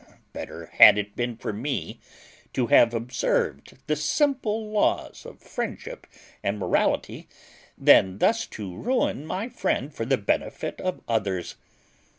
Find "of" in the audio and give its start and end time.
5.27-5.39, 10.81-11.01